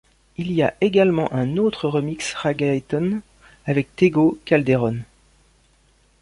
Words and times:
Il 0.35 0.51
y 0.51 0.63
a 0.63 0.73
également 0.81 1.31
un 1.31 1.57
autre 1.57 1.87
remix 1.87 2.33
reggaeton 2.33 3.21
avec 3.67 3.95
Tego 3.95 4.39
Calderón. 4.45 5.03